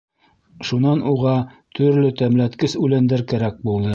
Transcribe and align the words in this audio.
Шунан 0.69 1.03
уға 1.11 1.33
төрлө 1.79 2.11
тәмләткес 2.23 2.77
үләндәр 2.87 3.27
кәрәк 3.35 3.63
булды. 3.71 3.89